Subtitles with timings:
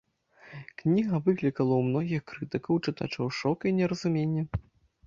[0.81, 4.43] Кніга выклікала ў многіх крытыкаў і чытачоў шок і неразуменне.